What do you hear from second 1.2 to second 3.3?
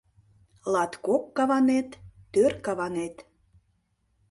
каванет, тӧр каванет—